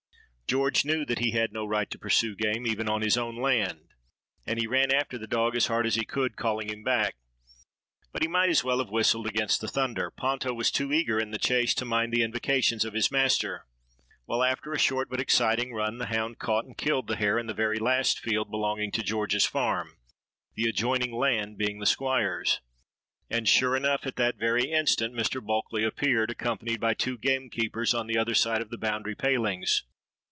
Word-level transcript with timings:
George 0.51 0.83
knew 0.83 1.05
that 1.05 1.19
he 1.19 1.31
had 1.31 1.53
no 1.53 1.65
right 1.65 1.89
to 1.89 1.97
pursue 1.97 2.35
game 2.35 2.67
even 2.67 2.89
on 2.89 3.01
his 3.03 3.15
own 3.15 3.37
land; 3.37 3.93
and 4.45 4.59
he 4.59 4.67
ran 4.67 4.91
after 4.93 5.17
the 5.17 5.25
dog 5.25 5.55
as 5.55 5.67
hard 5.67 5.85
as 5.85 5.95
he 5.95 6.03
could, 6.03 6.35
calling 6.35 6.67
him 6.67 6.83
back. 6.83 7.15
But 8.11 8.21
he 8.21 8.27
might 8.27 8.49
as 8.49 8.61
well 8.61 8.79
have 8.79 8.89
whistled 8.89 9.25
against 9.27 9.61
the 9.61 9.69
thunder: 9.69 10.11
Ponto 10.11 10.53
was 10.53 10.69
too 10.69 10.91
eager 10.91 11.17
in 11.21 11.31
the 11.31 11.37
chase 11.37 11.73
to 11.75 11.85
mind 11.85 12.11
the 12.11 12.21
invocations 12.21 12.83
of 12.83 12.93
his 12.93 13.09
master. 13.09 13.65
Well, 14.27 14.43
after 14.43 14.73
a 14.73 14.77
short 14.77 15.09
but 15.09 15.21
exciting 15.21 15.71
run, 15.71 15.99
the 15.99 16.07
hound 16.07 16.37
caught 16.37 16.65
and 16.65 16.77
killed 16.77 17.07
the 17.07 17.15
hare 17.15 17.39
in 17.39 17.47
the 17.47 17.53
very 17.53 17.79
last 17.79 18.19
field 18.19 18.51
belonging 18.51 18.91
to 18.91 19.03
George's 19.03 19.45
farm, 19.45 19.99
the 20.55 20.65
adjoining 20.67 21.13
land 21.13 21.57
being 21.57 21.79
the 21.79 21.85
Squire's. 21.85 22.59
And, 23.29 23.47
sure 23.47 23.73
enough, 23.77 24.05
at 24.05 24.17
that 24.17 24.35
very 24.35 24.69
instant 24.69 25.13
Mr. 25.15 25.41
Bulkeley 25.41 25.85
appeared, 25.85 26.29
accompanied 26.29 26.81
by 26.81 26.93
two 26.93 27.17
gamekeepers, 27.17 27.93
on 27.93 28.07
the 28.07 28.17
other 28.17 28.35
side 28.35 28.61
of 28.61 28.69
the 28.69 28.77
boundary 28.77 29.15
palings. 29.15 29.85